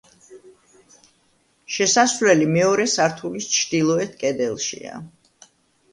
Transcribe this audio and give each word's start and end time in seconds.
შესასვლელი 1.75 2.49
მეორე 2.55 2.89
სართულის 2.95 3.51
ჩრდილოეთ 3.59 4.19
კედელშია. 4.25 4.99